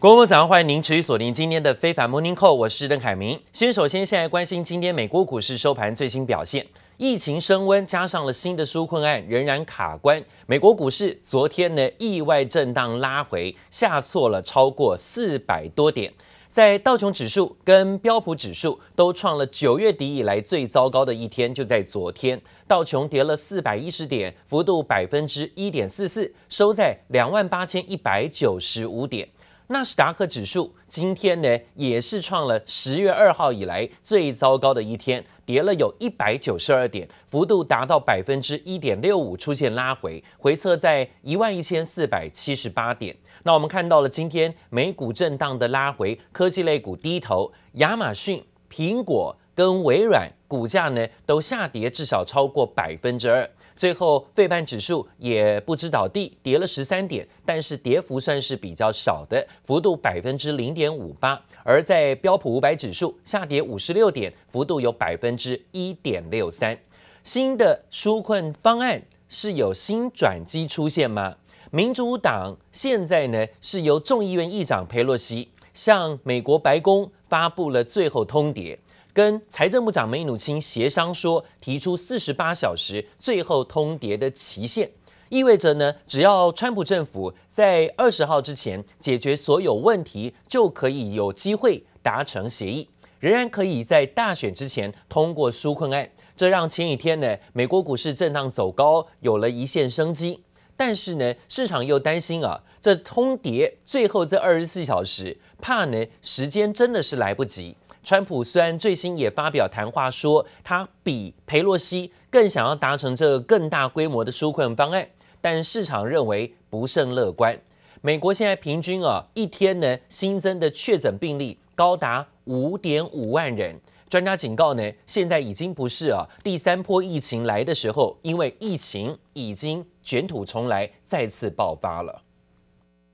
[0.00, 3.38] 各位早上，欢迎您持续锁定今天的非凡 Morning Call，我是邓凯明。
[3.52, 16.10] 先首先现在关心今天美国股市收盘最新表现，疫情升温加上了新的纾困案仍然卡关，美国股市昨天呢意外震荡拉回，下挫了超过四百多点，
[16.48, 29.28] 在道琼指数跟标普指数都创了九月底以来最糟糕的一天，就在昨天，道琼跌了四百一十点，幅度百分之一点四四，收在两万八千一百九十五点。
[29.72, 43.16] 纳斯达克指数今天呢也是创了十月二号以来最糟糕的一天，跌了有一百九十二点，幅度达到百分之一点六五，出现拉回，回测在一万一千四百七十八点。
[43.44, 53.48] 那我们看到了今天美股震荡的拉回，科技类股低头，亚马逊、苹果跟微软股价呢都下跌至少超过百分之二。
[53.76, 61.40] 最后，费半指数也不知倒地，跌了十三点，但是跌幅算是比较少的，幅度百分之零点五八。
[61.62, 66.76] 而在标普五百指数下跌五十六点，幅度有百分之一点六三。
[67.22, 71.36] 新的纾困方案是有新转机出现吗？
[71.70, 78.76] 民主党现在呢是由众议院议长佩洛西向美国白宫发布了最后通牒。
[79.12, 84.90] 跟财政部长梅努钦协商说，提出四十八小时最后通牒的期限，
[85.28, 96.10] 意味着呢，只要川普政府在二十号之前解决所有问题，就可以有机会达成协议，仍然可以在大选之前通过纾困案。
[96.36, 100.42] 这让前几天呢，美国股市震荡走高，有了一线生机。
[100.76, 107.76] 但是呢，市场又担心啊，这通牒最后这二十四小时，怕呢时间真的是来不及。
[108.02, 115.06] 川普虽然最新也发表谈话说，他比裴洛西更想要达成这个更大规模的纾困方案，
[115.40, 117.58] 但市场认为不甚乐观。
[118.00, 123.78] 美国现在平均啊一天呢新增的确诊病例高达五点五万人，
[124.08, 132.22] 专家警告呢，现在已经不是啊第三波疫情来的时候，因为疫情已经卷土重来，再次爆发了。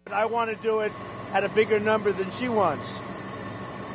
[0.05, 0.93] I want to do it
[1.35, 3.01] at a bigger number than she wants.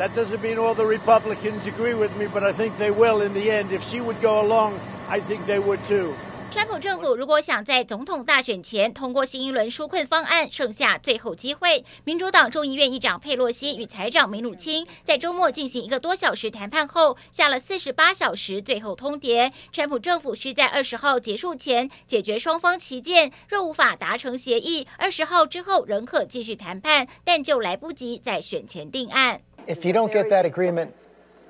[0.01, 3.33] That doesn't mean all the Republicans agree with me, but I think they will in
[3.33, 3.65] the end.
[3.71, 4.71] If she would go along,
[5.07, 6.13] I think they would too.
[6.49, 11.85] 川普政府如果想在总统大选前通过新一轮纾困方案，剩下最后机会。
[12.03, 19.51] 民主党众议院议长佩洛西与财长梅努钦在周末进行一个多小时谈判后，下了四十八小时最后通牒。
[19.71, 29.39] 川普政府需在二十号结束前解决双方旗舰，若无法达成协议，二十号之后仍可继续谈判，但就来不及在选前定案。
[29.67, 30.93] If you don't get that agreement,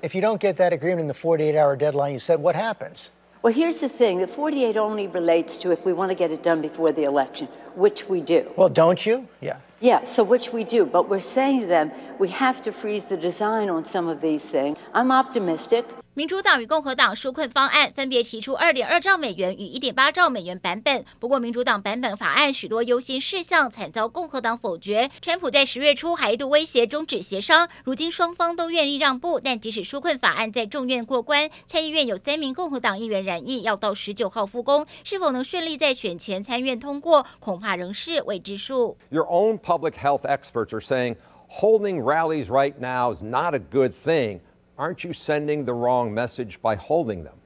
[0.02, 3.12] if you don't get that agreement in the 48-hour deadline you said, what happens?
[3.42, 4.20] Well, here's the thing.
[4.20, 7.48] The 48 only relates to if we want to get it done before the election,
[7.74, 8.48] which we do.
[8.56, 9.26] Well, don't you?
[9.40, 9.56] Yeah.
[9.80, 10.86] Yeah, so which we do.
[10.86, 11.90] But we're saying to them,
[12.20, 14.78] we have to freeze the design on some of these things.
[14.94, 15.84] I'm optimistic.
[16.14, 25.10] 民主党与共和党纾困方案分别提出二点二兆美元与一点八兆美元版本，不过民主党版本法案许多优先事项惨遭共和党否决。
[25.22, 38.98] 川普在十月初还一度威胁终止协商，如今双方都愿意让步，但即使纾困法案在众院过关，参议院有三名共和党议员染疫，要到十九号复工，是否能顺利在选前参院通过，恐怕仍是未知数。
[39.08, 41.16] Your own public health experts are saying
[41.48, 44.40] holding rallies right now is not a good thing.
[44.78, 47.36] Aren't you sending the wrong message by holding them?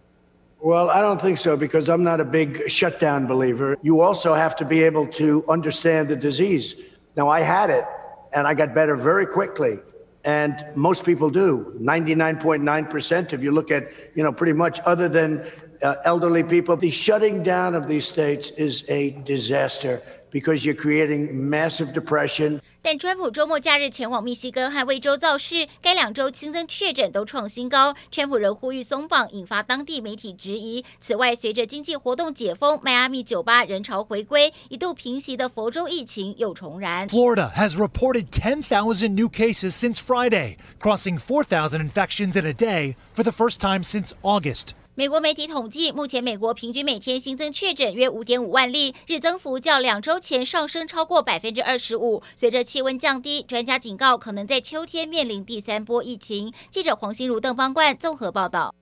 [0.60, 3.76] Well, I don't think so because I'm not a big shutdown believer.
[3.82, 6.76] You also have to be able to understand the disease.
[7.16, 7.84] Now, I had it
[8.32, 9.78] and I got better very quickly.
[10.24, 11.76] And most people do.
[11.80, 15.46] 99.9% if you look at, you know, pretty much other than
[15.82, 21.33] uh, elderly people, the shutting down of these states is a disaster Because you're creating
[21.33, 22.61] massive depression.
[22.81, 27.93] 但川普周末假日前往密西根和维州造势，该两州新增确诊都创新高。
[28.09, 30.85] 川普仍呼吁松绑，引发当地媒体质疑。
[31.01, 37.09] 此外，随着经济活动解封，迈阿密酒吧人潮回归，一度平息的佛州疫情又重燃。
[37.09, 43.31] Florida has reported 10,000 new cases since Friday, crossing 4,000 infections in a day for the
[43.31, 44.69] first time since August.
[44.98, 52.22] 美国媒体统计，目前美国平均每天新增确诊约五点五万例，日增幅较两周前上升超过百分之二十五。
[52.34, 56.50] 随着气温降低，专家警告可能在秋天面临第三波疫情。
[56.70, 58.74] 记者黄心如、邓邦冠综合报道。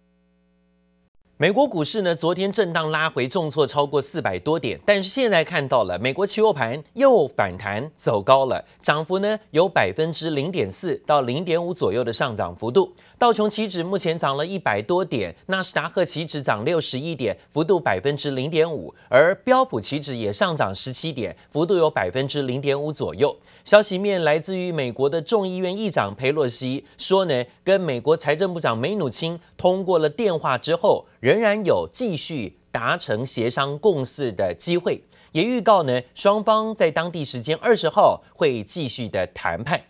[1.36, 12.94] 美国股市呢，昨天震荡拉回，重挫超过四百多点，但是现在看到了，美国期货盘又反弹走高了，涨幅呢有百分之零点四到零点五左右的上涨幅度。
[13.24, 23.34] 道琼期指目前涨了一百多点，纳斯达克期指涨六十一点，幅度百分之零点五，而标普期指也上涨十七点，幅度有百分之零点五左右。
[23.64, 39.82] 消息面来自于美国的众议院议长佩洛西说呢，跟美国财政部长梅努钦通过了电话之后，仍然有继续达成协商共识的机会，也预告呢，双方在当地时间二十号会继续的谈判。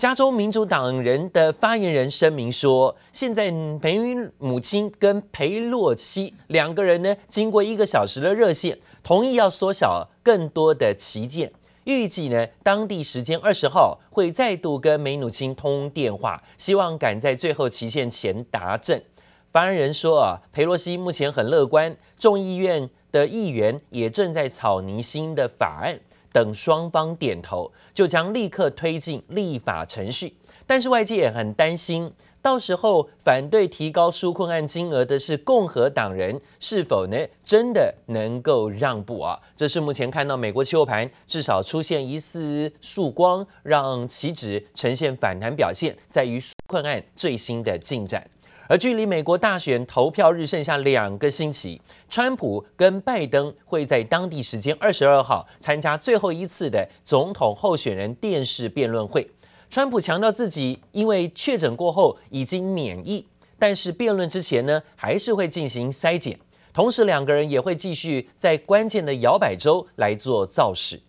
[0.00, 3.98] 加州民主党人的发言人声明说，现在梅
[4.38, 11.52] 努钦跟裴洛西两个人呢，经过一个小时的热线，同意要缩小更多的期限。
[11.84, 19.04] 预计呢，当地时间二十号会再度跟梅努钦通电话，希望赶在最后期限前达阵。
[19.52, 26.00] 发言人说啊，裴洛西目前很乐观，众议院的议员也正在草拟新的法案。
[26.32, 30.34] 等双方点头，就将立刻推进立法程序。
[30.66, 39.40] 但是外界也很担心，到时候反对提高纾困案金额的是共和党人，是否呢真的能够让步啊？
[39.56, 48.30] 这是目前看到美国期货盘至少出现一丝曙光，让期指呈现反弹表现，在于纾困案最新的进展。
[48.70, 59.28] 而距离美国大选投票日剩下两个星期，川普跟拜登会在当地时间二十二号参加最后一次的总统候选人电视辩论会。
[59.68, 63.26] 川普强调自己因为确诊过后已经免疫，
[63.58, 66.38] 但是辩论之前呢，还是会进行筛检。
[66.72, 71.00] 同时，两个人也会继续在关键的摇摆州来做造势。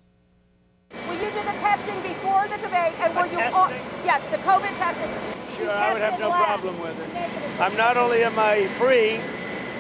[5.62, 7.62] Sure, I would have no problem with it.
[7.62, 9.20] I'm not only am I free,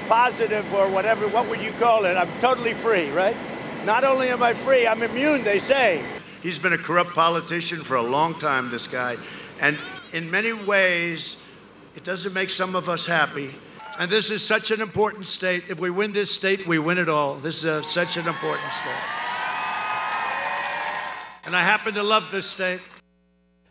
[0.07, 2.15] positive or whatever, what would you call it?
[2.15, 3.35] I'm totally free, right?
[3.85, 6.03] Not only am I free, I'm immune, they say.
[6.43, 9.17] He's been a corrupt politician for a long time, this guy.
[9.59, 9.77] And
[10.13, 11.41] in many ways,
[11.95, 13.51] it doesn't make some of us happy.
[13.99, 15.63] And this is such an important state.
[15.69, 17.35] If we win this state, we win it all.
[17.35, 18.91] This is a, such an important state.
[21.43, 22.81] And I happen to love this state.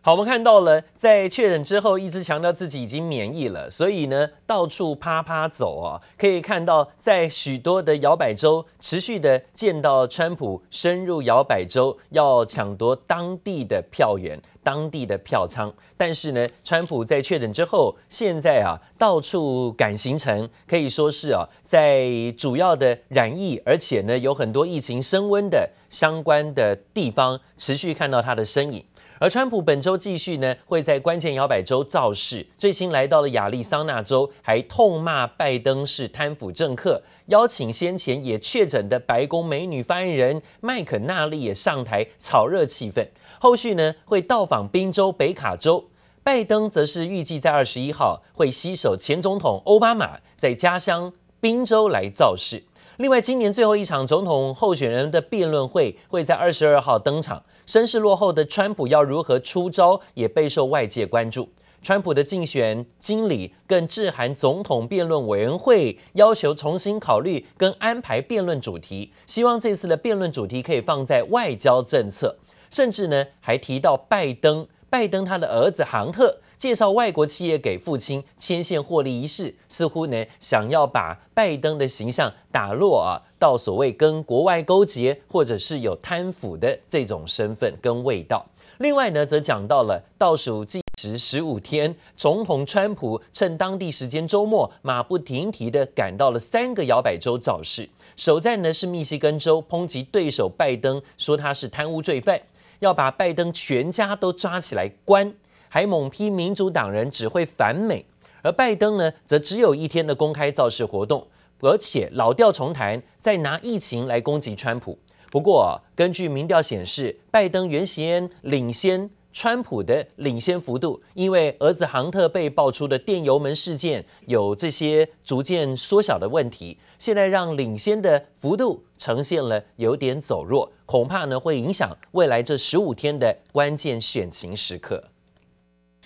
[0.02, 15.70] 好，我们看到了，在确诊之后，一直强调自己已经免疫了，所以呢，到处趴趴走啊，可以看到在许多的摇摆州，持续的见到川普深入摇摆州，要抢夺当地的票源、当地的票仓。
[15.98, 22.08] 但是呢，川普在确诊之后，现在啊，到处赶行程，可以说是啊，在
[22.38, 28.82] 主要的染疫，而且呢，有很多疫情升温的相关的地方，持续看到他的身影。
[29.20, 43.06] 而川普本周继续呢，会在关键摇摆州造势，最新来到了亚利桑那州，还痛骂拜登是贪腐政客，邀请先前也确诊的白宫美女发言人麦肯纳利也上台炒热气氛。
[43.38, 45.90] 后续呢，会到访宾州、北卡州，
[46.22, 51.12] 拜登则是预计在二十一号会携手前总统奥巴马在家乡
[51.42, 52.64] 宾州来造势。
[52.96, 57.42] 另外，今年最后一场总统候选人的辩论会会在二十二号登场。
[57.70, 61.48] 声势落后的川普要如何出招，也备受外界关注。
[61.80, 72.36] 川普的竞选经理更致函总统辩论委员会，要求重新考虑跟安排辩论主题，希望这次的辩论主题可以放在外交政策，
[72.70, 76.40] 甚至呢还提到拜登，拜登他的儿子杭特。
[76.60, 88.44] 介绍外国企业给父亲牵线获利一事，似乎呢想要把拜登的形象打落啊，到所谓跟国外勾结或者是有贪腐的这种身份跟味道。
[88.76, 97.88] 另外呢，则讲到了倒数计时十五天，总统川普趁当地时间周末，马不停蹄地赶到了三个摇摆州造势。
[98.16, 102.38] 首站呢是密西根州，抨击对手拜登，说他是贪污罪犯，
[102.80, 105.34] 要把拜登全家都抓起来关。
[105.70, 108.04] 还猛批民主党人只会反美，
[108.42, 111.28] 而拜登呢，则只有一天的公开造势活动，
[111.60, 114.98] 而且老调重弹，再拿疫情来攻击川普。
[115.30, 135.09] 不过，根据民调显示，拜登原先领先川普的领先幅度，因为儿子杭特被爆出的电油门事件有这些逐渐缩小的问题，现在让领先的幅度呈现了有点走弱，恐怕呢会影响未来这十五天的关键选情时刻。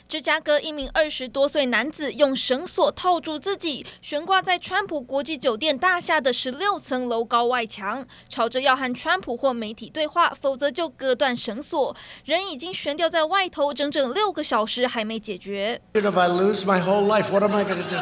[0.06, 11.96] 芝加哥一名二十多岁男子用绳索套住自己，悬挂在川普国际酒店大厦的十六层楼高外墙，吵着要和川普或媒体对话，否则就割断绳索。
[12.24, 15.80] 人已经悬吊在外头整整六个小时，还没解决。
[15.94, 18.00] If I lose my whole life, what am I going to do?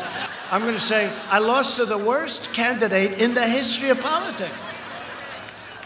[0.50, 4.50] I'm going to say I lost to the worst candidate in the history of politics.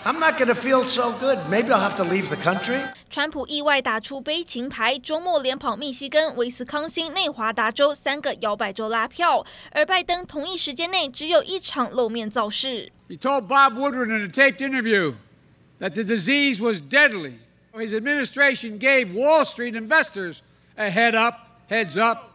[0.05, 1.37] I'm not going to feel so good.
[1.47, 2.81] Maybe I'll have to leave the country.
[3.09, 12.91] 川普意外打出悲情牌，周末连跑密西根、威斯康星、内华达州三个摇摆州拉票，而拜登同一时间内只有一场露面造势。
[13.09, 15.15] He told Bob Woodward in a taped interview
[15.79, 17.39] that the disease was deadly.
[17.73, 20.39] His administration gave Wall Street investors
[20.75, 21.35] a head up,
[21.69, 22.31] heads up,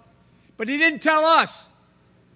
[0.56, 1.68] but he didn't tell us,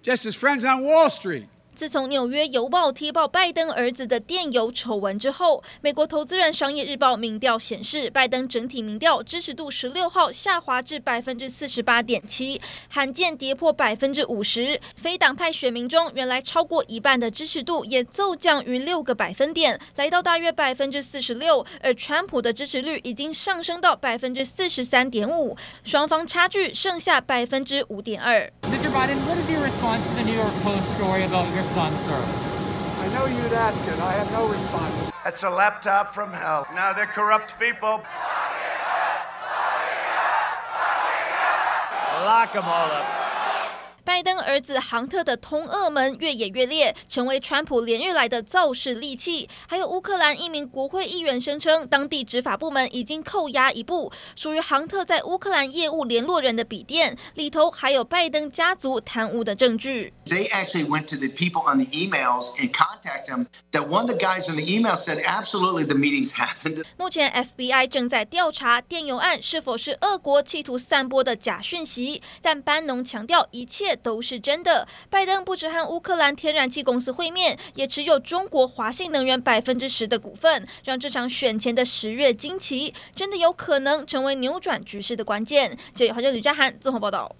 [0.03, 1.47] just his friends on Wall Street.
[1.76, 14.80] 自从纽约邮报踢爆拜登儿子的电邮丑闻之后，美国投资人商业日报民调显示，拜登整体民调支持度十六号下滑至百分之四十八点七，罕见跌破百分之五十。
[14.96, 21.66] 非党派选民中，原来超过一半的支持度也骤降逾六个百分点，来到大约百分之四十六。
[21.82, 25.54] 而川普的支持率已经上升到百分之四十三点五，
[25.84, 28.50] 双方差距剩下百分之五点二。
[31.74, 33.98] I know you'd ask it.
[34.00, 35.12] I have no response.
[35.24, 36.66] That's a laptop from hell.
[36.74, 38.02] Now they're corrupt people.
[42.24, 43.25] Lock them all up.
[44.56, 49.46] 儿子杭特的通俄门越演越烈，成为川普连日来的造势利器。
[49.68, 60.14] 还有乌克兰一名国会议员声称，当地执法部门已经扣押一部属于杭特在乌克兰业务联络人的笔电，里头还有拜登家族贪污的证据。
[60.24, 63.46] They actually went to the people on the emails and contacted them.
[63.72, 67.86] That one of the guys on the email said, "Absolutely, the meetings happened." 目前 FBI
[67.86, 73.94] 正在调查电邮案是否是俄国企图散播的假讯息，但班农强调一切。
[74.06, 74.86] 都是真的。
[75.10, 85.76] 拜登不止和乌克兰天然气公司会面，也持有中国华信能源百分之十的股份，让这场选前的十月惊奇真的有可能成为扭转局势的关键。
[85.92, 87.34] 谢谢华就吕佳涵综合报道。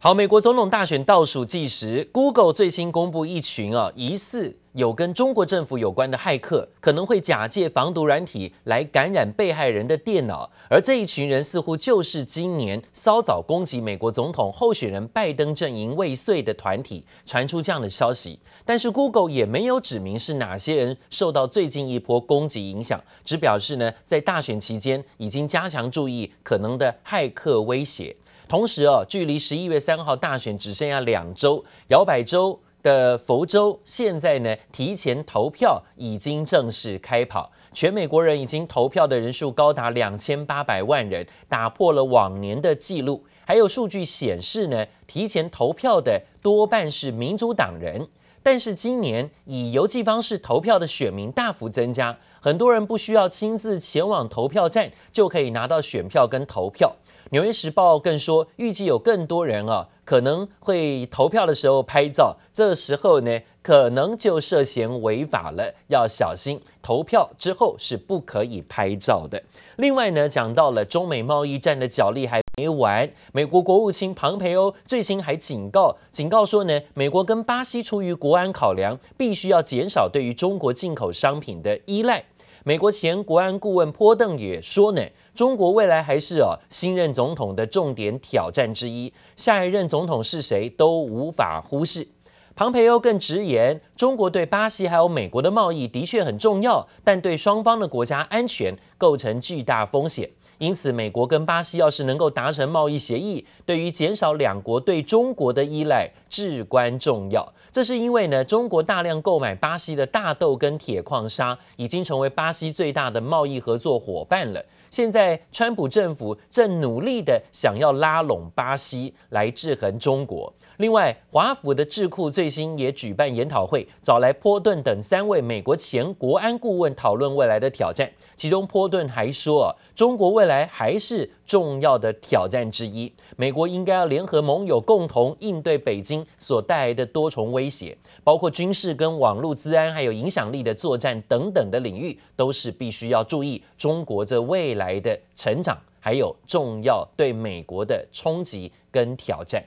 [0.00, 4.56] 好，美国总统大选倒数计时，Google 最新公布一群啊疑似。
[4.74, 17.04] 有跟中国政府有关的骇客可能会假借防毒软体来感染被害人的电脑，而这一群人似乎就是今年稍早攻击美国总统候选人拜登阵营未遂的团体。
[17.26, 28.14] 传出这样的消息，但是 Google 也没有指明是哪些人受到最近一波攻击影响，只表示呢，在大选期间已经加强注意可能的骇客威胁。
[28.48, 32.58] 同时哦，距离十一月三号大选只剩下两周，摇摆州。
[32.80, 43.24] 的佛州现在呢，提前投票已经正式开跑，全美国人已经投票的人数高达两千八百万人，打破了往年的记录。
[43.44, 48.06] 还有数据显示呢，提前投票的多半是民主党人，
[48.44, 56.94] 但是今年以邮寄方式投票的选民大幅增加，很多人不需要亲自前往投票站就可以拿到选票跟投票。
[57.30, 59.88] 纽约时报更说，预计有更多人啊。
[60.04, 66.58] 可能会投票的时候拍照，这时候呢，可能就涉嫌违法了，要小心。
[66.80, 69.42] 投票之后是不可以拍照的。
[69.76, 82.24] 另外呢，讲到了中美贸易战的角力还没完，美国国务卿庞培欧最新还警告，警告说呢，美国跟巴西出于国安考量，必须要减少对于中国进口商品的依赖。
[82.64, 85.02] 美国前国安顾问波邓也说呢。
[85.38, 92.08] 中国未来还是哦新任总统的重点挑战之一，下一任总统是谁都无法忽视。
[92.56, 100.28] 庞培欧更直言，中国对巴西还有美国的贸易的确很重要，但对双方的国家安全构成巨大风险。
[100.58, 107.54] 因此，美国跟巴西要是能够达成贸易协议，对于减少两国对中国的依赖至关重要。
[107.78, 114.60] 这是因为呢，中国大量购买巴西的大豆跟铁矿砂，已经成为巴西最大的贸易合作伙伴了。
[114.90, 120.52] 现在，川普政府正努力的想要拉拢巴西来制衡中国。
[120.78, 128.10] 另外，华府的智库最新也举办研讨会，找来波顿等三位美国前国安顾问讨论未来的挑战。
[128.34, 149.64] 其中，波顿还说，中国未来还是重要的挑战之一，美国应该要联合盟友，共同应对北京所带来的多重威胁，包括军事跟网络资安，还有影响力的作战等等的领域，都是必须要注意中国这未来的成长，还有重要对美国的冲击跟挑战。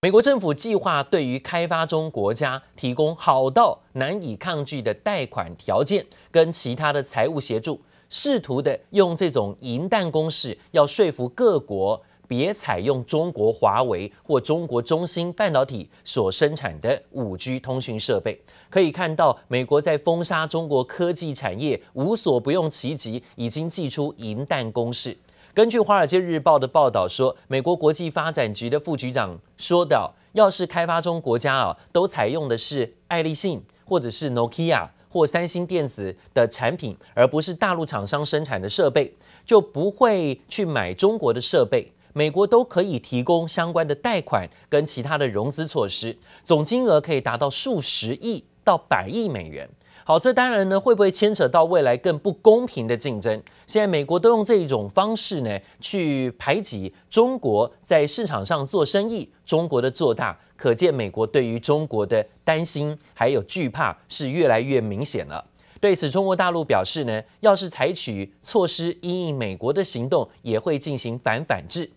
[0.00, 7.80] 美国政府计划对于开发中国家提供好到难以抗拒的贷款条件跟其他的财务协助，
[8.14, 18.38] 试图的用这种银弹攻势，要说服各国别采用中国华为或中国中芯半导体所生产的五 G 通讯设备。
[18.68, 25.16] 可以看到，美国在封杀中国科技产业无所不用其极，已经祭出银弹攻势。
[25.54, 39.14] 根据《华尔街日报》的报道说，美国国际发展局的副局长说道：“要是开发中国家啊，都采用的是爱立信或者是 Nokia 或三星电子的产品，而不是大陆厂商生产的设备，
[39.44, 41.92] 就不会去买中国的设备。
[42.14, 49.68] 美国都可以提供相关的贷款跟其他的融资措施，总金额可以达到数十亿到百亿美元。
[50.04, 53.40] 好，这当然呢，会不会牵扯到未来更不公平的竞争？
[53.68, 65.44] 现在美国都用这种方式呢，去排挤中国在市场上做生意，中国的做大，可见美国对于中国的担心还有惧怕是越来越明显了。
[65.80, 71.88] 对此，中国大陆表示呢，要是采取措施因应美国的行动，也会进行反反制。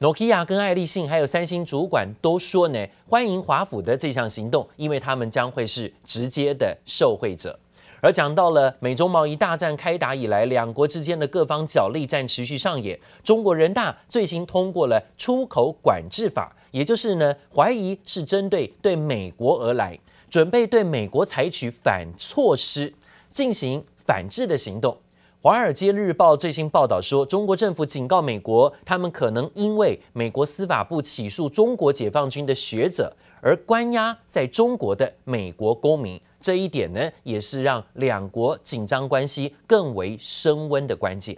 [0.00, 7.58] 诺基亚跟爱立信还有三星主管都说呢，欢迎华府的这项行动，因为他们将会是直接的受惠者。
[8.00, 12.96] 而讲到了美中贸易大战开打以来，两国之间的各方角力战持续上演。
[13.24, 19.98] 中国人大最新通过了出口管制法，也就是呢，怀疑是针对对美国而来，
[20.30, 22.94] 准备对美国采取反措施，
[23.32, 24.94] 进行反制的行动。
[25.40, 36.20] 《华尔街日报》最新报道说，中国政府警告美国，他们可能因为美国司法部起诉中国解放军的学者而关押在中国的美国公民。
[36.40, 41.36] 这一点呢，也是让两国紧张关系更为升温的关键。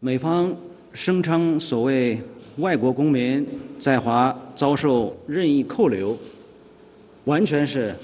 [0.00, 0.54] 美方
[0.92, 2.20] 声称，所谓
[2.58, 3.46] 外国公民
[3.78, 6.14] 在华遭受任意扣留，
[7.24, 7.96] 完全是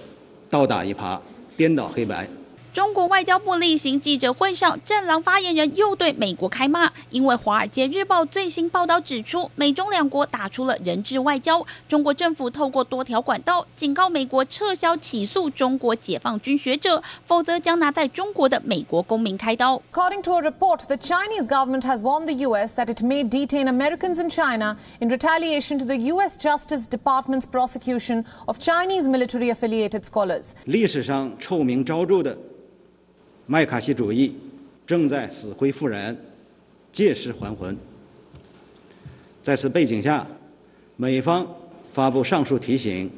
[0.49, 1.21] 倒打一耙，
[1.59, 2.27] 颠倒黑白。
[2.73, 11.67] 中国外交部例行记者会上，战狼发言人又对美国开骂，因为《华尔街日报》最新报道指出，美中两国打出了人质外交。
[11.89, 19.83] 中国政府透过多条管道警告美国撤销起诉中国解放军学者，否则将拿在中国的美国公民开刀。
[19.93, 22.77] According to a report, the Chinese government has warned the U.S.
[22.77, 26.39] that it may detain Americans in China in retaliation to the U.S.
[26.39, 30.53] Justice Department's prosecution of Chinese military-affiliated scholars.
[30.67, 32.39] 历史上臭名昭著的。
[33.53, 34.33] 麦卡锡主义
[34.87, 36.17] 正在死灰复燃，
[36.93, 37.77] 借尸还魂。
[39.43, 40.25] 在此背景下，
[40.95, 41.45] 美方
[41.85, 43.11] 发布上述提醒，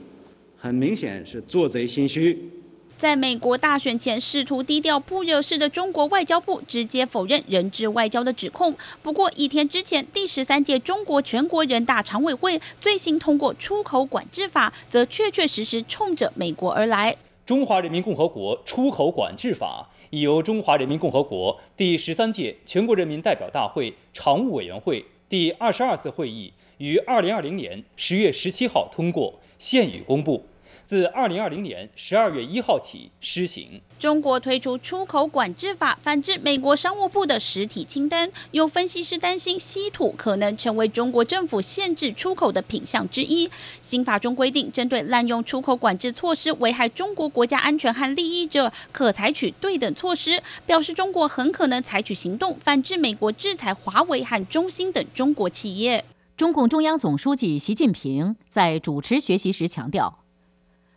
[0.56, 2.50] 很明显是做贼心虚。
[2.96, 8.74] 在美国大选前试图低调不惹事的中国外交部直接否认人质外交的指控。
[9.02, 17.14] 不过一天之前，第十三届中国全国人大常委会最新通过出口管制法，则确确实实冲着美国而来。
[17.44, 19.88] 中华人民共和国出口管制法。
[20.14, 30.44] 已由中华人民共和国第十三届全国人民代表大会常务委员会第二十二次会议于二零二零年十月十七号通过，现已公布。
[30.92, 33.80] 自二零二零年十二月一号起施行。
[33.98, 38.30] 中国推出出口管制法，反制美国商务部的实体清单。
[38.50, 43.50] 有分析师担心，稀土可能成为中国政府限制出口的品项之一。
[43.80, 50.42] 新法中规定，针对滥用出口管制措施危害中国国家安全和利益者，可采取对等措施。
[50.66, 56.04] 表示中国很可能采取行动，反制美国制裁华为和中兴等中国企业。
[56.36, 60.21] 中共中央总书记习近平在主持学习时强调。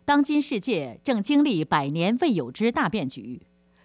[0.05, 3.41] 当今世界正经历百年未有之大变局，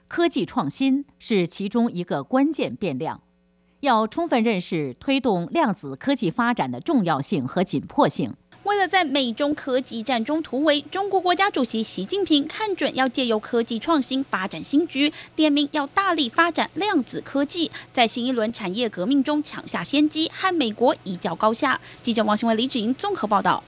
[0.06, 3.22] 科技创新是其中一个关键变量。
[3.80, 8.34] 要充分认识推动量子科技发展的重要性和紧迫性。
[8.64, 21.80] 为了在美中科技战中突围，中国国家主席习近平看准要借由科技创新发展新局，点名要大力发展量子科技，在新一轮产业革命中抢下先机，和美国一较高下。
[22.02, 23.64] 记者王新文、李芷莹综合报道。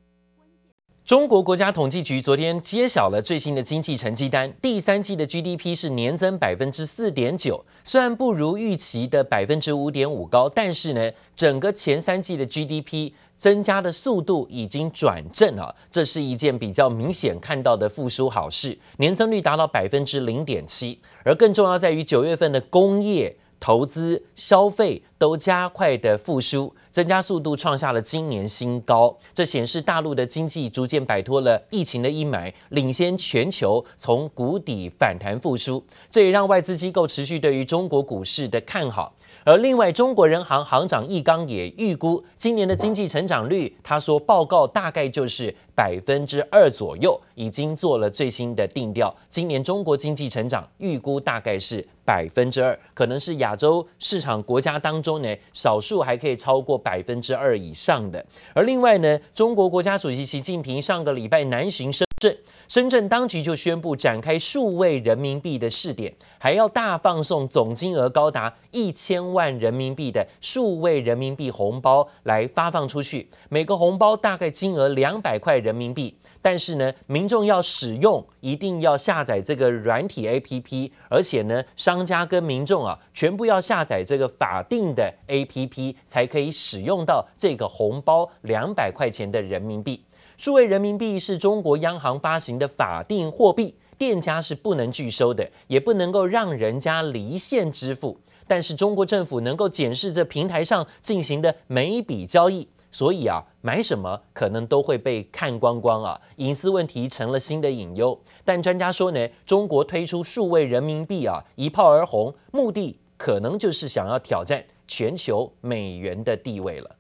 [1.05, 23.37] 中国国家统计局昨天揭晓了最新的经济成绩单，第三季的 GDP 是年增百分之四点九，虽然不如预期的百分之五点五高，但是呢，整个前三季的 GDP 增加的速度已经转正了，这是一件比较明显看到的复苏好事，年增率达到百分之零点七，而更重要在于九月份的工业。
[23.63, 29.17] 投资、消费都加快的复苏，增加速度创下了今年新高。
[29.33, 35.81] 这显示大陆的经济逐渐摆脱了疫情的阴霾，领先全球从谷底反弹复苏。
[36.11, 39.15] 这也让外资机构持续对于中国股市的看好。
[39.45, 49.15] 而另外，中国人行行长易纲也预估今年的经济成长率，他说报告大概就是百分之二左右，已经做了最新的定调。
[49.29, 58.25] 今年中国经济成长预估大概是百分之二，可能是亚洲市场国家当中呢，少数还可以超过百分之二以上的。
[58.55, 62.37] 而另外呢，中国国家主席习近平上个礼拜南巡深圳。
[62.73, 76.17] 深圳当局就宣布展开数位人民币的试点，还要大放送总金额高达一千万人民币的数位人民币红包来发放出去，每个红包大概金额两百块人民币。
[76.41, 90.03] 但是呢，民众要使用一定要下载这个软体 APP，而且呢，商家跟民众啊，全部要下载这个法定的 APP，才可以使用到这个红包两百块钱的人民币。
[90.43, 98.19] 数位人民币是中国央行发行的法定货币，店家是不能拒收的，也不能够让人家离线支付。
[98.49, 108.21] 但是中国政府能够检视这平台上进行的每一笔交易，所以啊，买什么可能都会被看光光啊，隐私问题成了新的隐忧。
[108.45, 116.97] 但专家说呢，中国推出数位人民币啊，一炮而红，目的可能就是想要挑战全球美元的地位了。